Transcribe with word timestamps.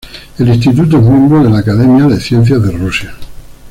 El 0.39 0.49
instituto 0.49 0.97
es 0.97 1.03
miembro 1.03 1.43
de 1.43 1.51
la 1.51 1.59
Academia 1.59 2.07
de 2.07 2.19
Ciencias 2.19 2.63
de 2.63 2.71
Rusia. 2.71 3.13